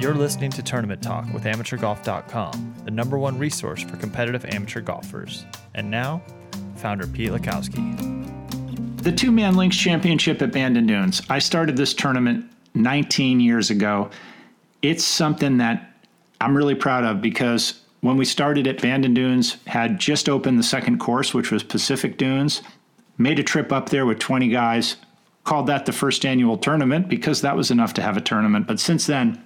[0.00, 5.44] You're listening to Tournament Talk with AmateurGolf.com, the number one resource for competitive amateur golfers.
[5.74, 6.22] And now,
[6.76, 9.02] founder Pete Wlodkowski.
[9.02, 11.20] The two man links championship at Bandon Dunes.
[11.28, 14.08] I started this tournament 19 years ago.
[14.80, 15.92] It's something that
[16.40, 20.62] I'm really proud of because when we started at Bandon Dunes, had just opened the
[20.62, 22.62] second course, which was Pacific Dunes,
[23.18, 24.96] made a trip up there with 20 guys,
[25.44, 28.66] called that the first annual tournament because that was enough to have a tournament.
[28.66, 29.44] But since then,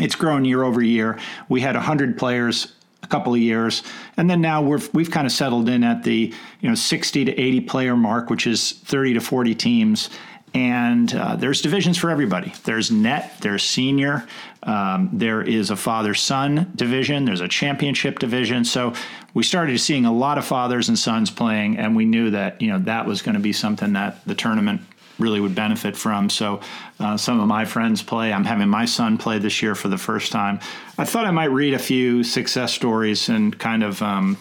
[0.00, 1.18] it's grown year over year.
[1.48, 3.82] We had 100 players a couple of years,
[4.16, 7.40] and then now we're we've kind of settled in at the you know 60 to
[7.40, 10.10] 80 player mark, which is 30 to 40 teams.
[10.52, 12.52] And uh, there's divisions for everybody.
[12.64, 14.26] There's net, there's senior,
[14.64, 18.64] um, there is a father son division, there's a championship division.
[18.64, 18.94] So
[19.32, 22.68] we started seeing a lot of fathers and sons playing, and we knew that you
[22.68, 24.80] know that was going to be something that the tournament
[25.20, 26.30] really would benefit from.
[26.30, 26.60] So,
[26.98, 28.32] uh, some of my friends play.
[28.32, 30.60] I'm having my son play this year for the first time.
[30.98, 34.36] I thought I might read a few success stories and kind of, um,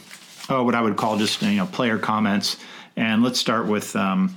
[0.49, 2.57] oh, what I would call just you know player comments.
[2.95, 3.95] And let's start with.
[3.95, 4.35] Um,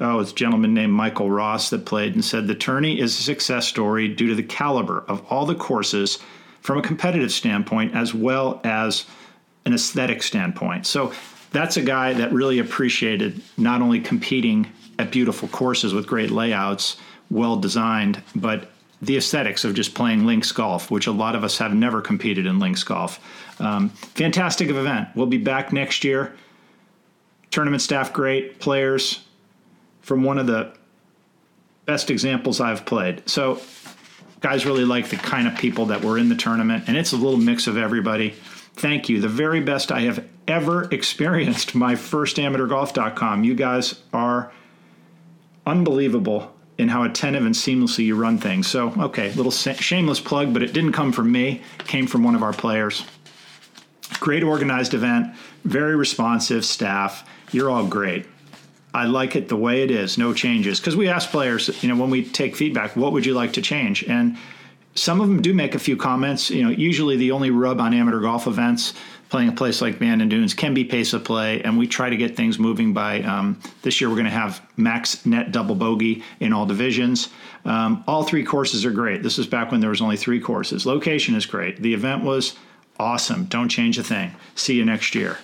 [0.00, 3.22] oh, it's a gentleman named Michael Ross that played and said the tourney is a
[3.22, 6.18] success story due to the caliber of all the courses
[6.60, 9.06] from a competitive standpoint as well as
[9.66, 10.86] an aesthetic standpoint.
[10.86, 11.12] So
[11.54, 14.66] that's a guy that really appreciated not only competing
[14.98, 16.96] at beautiful courses with great layouts,
[17.30, 21.58] well designed, but the aesthetics of just playing links golf, which a lot of us
[21.58, 23.20] have never competed in links golf.
[23.60, 25.08] Um, fantastic event.
[25.14, 26.34] We'll be back next year.
[27.50, 29.24] Tournament staff great, players
[30.02, 30.74] from one of the
[31.86, 33.28] best examples I've played.
[33.28, 33.60] So,
[34.40, 37.16] guys really like the kind of people that were in the tournament, and it's a
[37.16, 38.34] little mix of everybody.
[38.74, 39.20] Thank you.
[39.20, 41.74] The very best I have ever experienced.
[41.74, 43.44] My first amateurgolf.com.
[43.44, 44.52] You guys are
[45.66, 48.66] unbelievable in how attentive and seamlessly you run things.
[48.66, 52.34] So, okay, little shameless plug, but it didn't come from me, it came from one
[52.34, 53.04] of our players.
[54.20, 57.28] Great organized event, very responsive staff.
[57.52, 58.26] You're all great.
[58.92, 60.78] I like it the way it is, no changes.
[60.78, 63.62] Because we ask players, you know, when we take feedback, what would you like to
[63.62, 64.04] change?
[64.04, 64.36] And
[64.94, 66.50] some of them do make a few comments.
[66.50, 68.94] You know, usually the only rub on amateur golf events,
[69.28, 72.16] playing a place like Bandon Dunes, can be pace of play, and we try to
[72.16, 73.22] get things moving by.
[73.22, 77.28] Um, this year, we're going to have max net double bogey in all divisions.
[77.64, 79.22] Um, all three courses are great.
[79.22, 80.86] This is back when there was only three courses.
[80.86, 81.80] Location is great.
[81.82, 82.54] The event was
[82.98, 83.46] awesome.
[83.46, 84.34] Don't change a thing.
[84.54, 85.38] See you next year.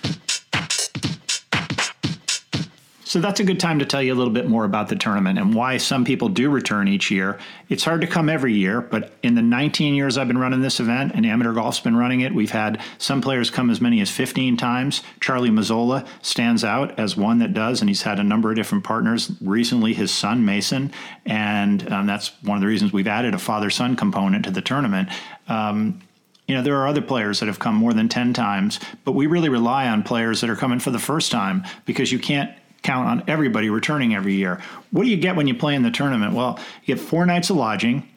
[3.11, 5.37] So that's a good time to tell you a little bit more about the tournament
[5.37, 7.37] and why some people do return each year.
[7.67, 10.79] It's hard to come every year, but in the 19 years I've been running this
[10.79, 14.09] event and Amateur Golf's been running it, we've had some players come as many as
[14.09, 15.03] 15 times.
[15.19, 18.85] Charlie Mazzola stands out as one that does, and he's had a number of different
[18.85, 19.29] partners.
[19.41, 20.93] Recently, his son, Mason,
[21.25, 24.61] and um, that's one of the reasons we've added a father son component to the
[24.61, 25.09] tournament.
[25.49, 26.01] Um,
[26.47, 29.27] you know, there are other players that have come more than 10 times, but we
[29.27, 32.51] really rely on players that are coming for the first time because you can't
[32.83, 34.61] count on everybody returning every year.
[34.91, 36.33] What do you get when you play in the tournament?
[36.33, 38.07] Well, you get four nights of lodging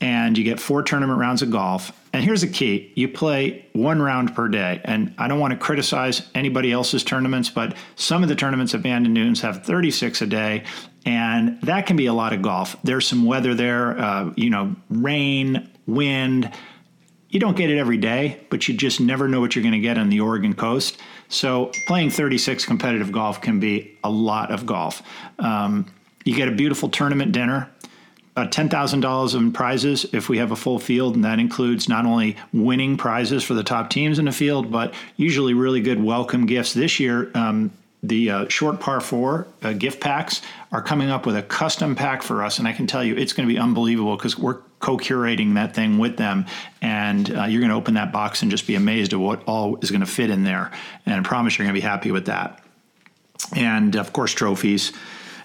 [0.00, 1.92] and you get four tournament rounds of golf.
[2.12, 4.80] And here's the key you play one round per day.
[4.84, 8.82] And I don't want to criticize anybody else's tournaments, but some of the tournaments at
[8.82, 10.64] Bandon Dunes have 36 a day.
[11.04, 12.76] And that can be a lot of golf.
[12.82, 16.52] There's some weather there, uh, you know, rain, wind.
[17.28, 19.78] You don't get it every day, but you just never know what you're going to
[19.78, 20.98] get on the Oregon coast.
[21.28, 25.02] So playing 36 competitive golf can be a lot of golf.
[25.38, 25.86] Um,
[26.24, 27.70] you get a beautiful tournament dinner.
[28.36, 32.36] Uh, $10,000 in prizes if we have a full field, and that includes not only
[32.52, 36.74] winning prizes for the top teams in the field, but usually really good welcome gifts.
[36.74, 37.72] This year, um,
[38.02, 42.22] the uh, short par four uh, gift packs are coming up with a custom pack
[42.22, 45.54] for us, and I can tell you it's going to be unbelievable because we're co-curating
[45.54, 46.46] that thing with them.
[46.80, 49.76] And uh, you're going to open that box and just be amazed at what all
[49.82, 50.70] is going to fit in there.
[51.04, 52.62] And I promise you're going to be happy with that.
[53.56, 54.92] And of course trophies.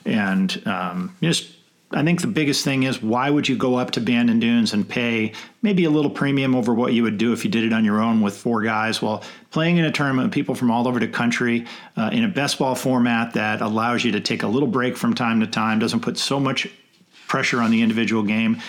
[0.05, 1.55] And um, just
[1.91, 4.87] I think the biggest thing is why would you go up to Bandon Dunes and
[4.87, 5.33] pay
[5.63, 7.99] maybe a little premium over what you would do if you did it on your
[7.99, 9.01] own with four guys?
[9.01, 11.65] Well, playing in a tournament with people from all over the country
[11.97, 15.15] uh, in a best ball format that allows you to take a little break from
[15.15, 16.67] time to time, doesn't put so much
[17.27, 18.61] pressure on the individual game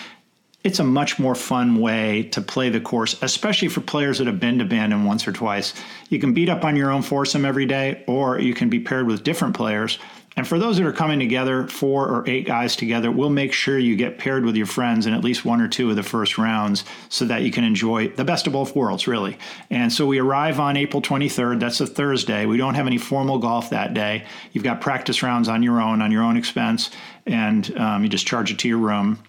[0.63, 4.39] it's a much more fun way to play the course, especially for players that have
[4.39, 5.73] been to Bandon once or twice.
[6.09, 9.05] You can beat up on your own foursome every day, or you can be paired
[9.05, 9.99] with different players.
[10.35, 13.77] And for those that are coming together, four or eight guys together, we'll make sure
[13.77, 16.39] you get paired with your friends in at least one or two of the first
[16.39, 19.37] rounds so that you can enjoy the best of both worlds, really.
[19.69, 21.59] And so we arrive on April 23rd.
[21.59, 22.47] That's a Thursday.
[22.47, 24.25] We don't have any formal golf that day.
[24.53, 26.89] You've got practice rounds on your own, on your own expense,
[27.27, 29.19] and um, you just charge it to your room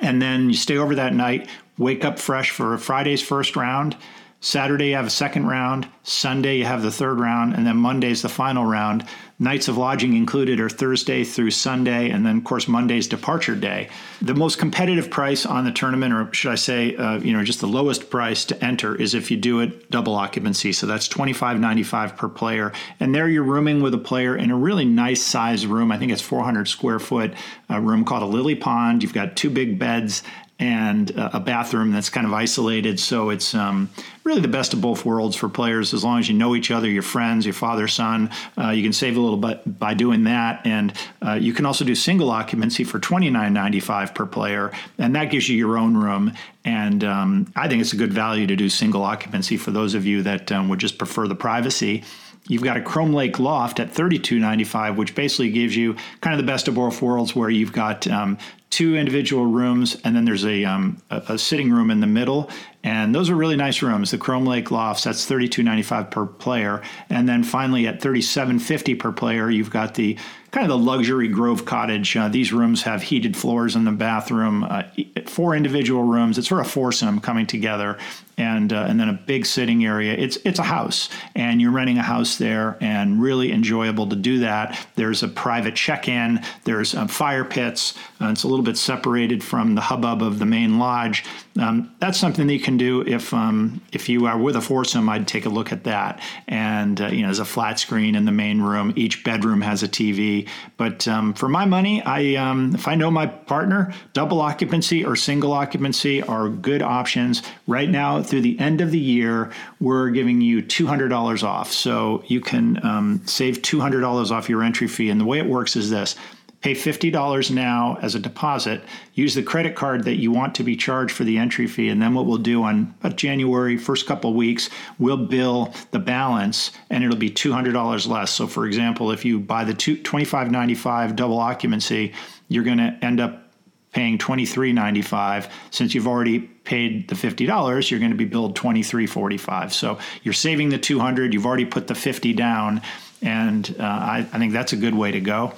[0.00, 1.48] and then you stay over that night.
[1.76, 3.96] wake up fresh for Friday's first round.
[4.40, 5.88] Saturday, you have a second round.
[6.04, 7.54] Sunday, you have the third round.
[7.54, 9.04] And then Monday's the final round.
[9.40, 12.10] Nights of lodging included are Thursday through Sunday.
[12.10, 13.88] And then, of course, Monday's departure day.
[14.22, 17.60] The most competitive price on the tournament, or should I say, uh, you know, just
[17.60, 20.72] the lowest price to enter is if you do it double occupancy.
[20.72, 22.72] So that's twenty five ninety five per player.
[23.00, 25.90] And there you're rooming with a player in a really nice size room.
[25.90, 27.34] I think it's 400 square foot
[27.70, 29.02] uh, room called a Lily Pond.
[29.02, 30.22] You've got two big beds
[30.58, 32.98] and uh, a bathroom that's kind of isolated.
[32.98, 33.88] So it's um,
[34.24, 36.88] really the best of both worlds for players as long as you know each other,
[36.88, 38.30] your friends, your father, son.
[38.56, 40.66] Uh, you can save a little bit by doing that.
[40.66, 40.92] And
[41.24, 45.14] uh, you can also do single occupancy for twenty nine ninety five per player, and
[45.14, 46.32] that gives you your own room.
[46.64, 50.04] And um, I think it's a good value to do single occupancy for those of
[50.04, 52.02] you that um, would just prefer the privacy.
[52.48, 56.50] You've got a Chrome Lake loft at $32.95, which basically gives you kind of the
[56.50, 58.38] best of both worlds, where you've got um,
[58.70, 62.50] two individual rooms, and then there's a, um, a, a, sitting room in the middle.
[62.84, 64.10] And those are really nice rooms.
[64.10, 66.82] The Chrome Lake lofts, that's $32.95 per player.
[67.10, 70.16] And then finally at $37.50 per player, you've got the
[70.50, 72.16] kind of the luxury Grove Cottage.
[72.16, 74.84] Uh, these rooms have heated floors in the bathroom, uh,
[75.26, 76.38] four individual rooms.
[76.38, 77.98] It's sort of foursome coming together,
[78.38, 80.14] and uh, and then a big sitting area.
[80.14, 84.38] It's it's a house, and you're renting a house there, and really enjoyable to do
[84.40, 84.86] that.
[84.94, 86.40] There's a private check-in.
[86.64, 87.94] There's um, fire pits.
[88.20, 91.24] It's a little bit separated from the hubbub of the main lodge.
[91.58, 95.08] Um, that's something that you can do if um, if you are with a foursome.
[95.08, 98.24] I'd take a look at that, and uh, you know, there's a flat screen in
[98.24, 98.92] the main room.
[98.96, 103.10] Each bedroom has a TV but um, for my money, I um, if I know
[103.10, 107.42] my partner, double occupancy or single occupancy are good options.
[107.66, 109.50] Right now, through the end of the year,
[109.80, 114.30] we're giving you two hundred dollars off, so you can um, save two hundred dollars
[114.30, 115.10] off your entry fee.
[115.10, 116.16] And the way it works is this:
[116.60, 118.82] Pay $50 now as a deposit.
[119.14, 121.88] Use the credit card that you want to be charged for the entry fee.
[121.88, 124.68] And then what we'll do on January, first couple weeks,
[124.98, 128.32] we'll bill the balance and it'll be $200 less.
[128.32, 132.12] So, for example, if you buy the $25.95 double occupancy,
[132.48, 133.44] you're going to end up
[133.92, 139.98] paying $23.95 since you've already paid the $50 you're going to be billed $23.45 so
[140.22, 142.82] you're saving the 200 you've already put the 50 down
[143.22, 145.54] and uh, I, I think that's a good way to go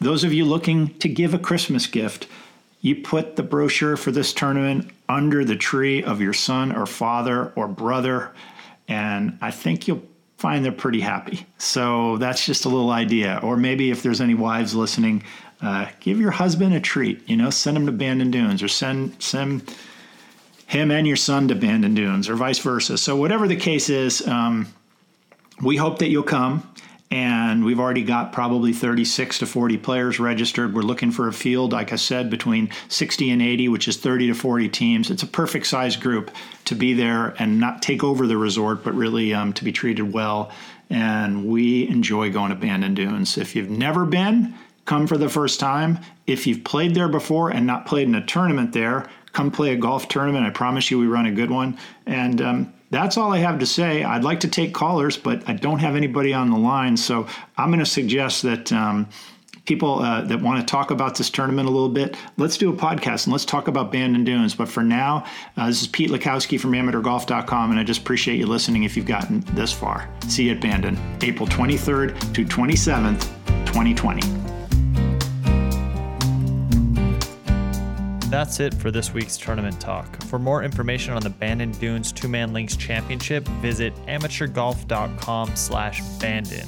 [0.00, 2.26] those of you looking to give a Christmas gift,
[2.80, 7.52] you put the brochure for this tournament under the tree of your son or father
[7.54, 8.32] or brother,
[8.88, 10.02] and I think you'll
[10.36, 11.46] find they're pretty happy.
[11.58, 13.38] So that's just a little idea.
[13.44, 15.22] Or maybe if there's any wives listening,
[15.60, 17.28] uh, give your husband a treat.
[17.28, 19.72] You know, send him to Bandon Dunes or send send
[20.66, 22.98] him and your son to Bandon Dunes or vice versa.
[22.98, 24.66] So whatever the case is, um,
[25.62, 26.68] we hope that you'll come
[27.12, 30.74] and we've already got probably 36 to 40 players registered.
[30.74, 34.28] We're looking for a field, like I said, between 60 and 80, which is 30
[34.28, 35.10] to 40 teams.
[35.10, 36.30] It's a perfect size group
[36.64, 40.10] to be there and not take over the resort, but really um, to be treated
[40.10, 40.50] well.
[40.88, 43.36] And we enjoy going to Bandon Dunes.
[43.36, 44.54] If you've never been,
[44.86, 45.98] come for the first time.
[46.26, 49.76] If you've played there before and not played in a tournament there, come play a
[49.76, 50.46] golf tournament.
[50.46, 51.76] I promise you, we run a good one.
[52.06, 54.04] And um, that's all I have to say.
[54.04, 56.96] I'd like to take callers, but I don't have anybody on the line.
[56.96, 59.08] So I'm going to suggest that um,
[59.64, 62.76] people uh, that want to talk about this tournament a little bit, let's do a
[62.76, 64.54] podcast and let's talk about Bandon Dunes.
[64.54, 65.24] But for now,
[65.56, 69.06] uh, this is Pete Wlodkowski from AmateurGolf.com, and I just appreciate you listening if you've
[69.06, 70.08] gotten this far.
[70.28, 73.22] See you at Bandon, April 23rd to 27th,
[73.64, 74.41] 2020.
[78.32, 80.22] That's it for this week's tournament talk.
[80.22, 86.66] For more information on the Bandon Dunes Two Man Links Championship, visit amateurgolf.com slash Bandon.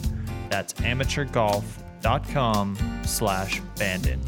[0.50, 4.20] That's amateurgolf.com slash Bandon.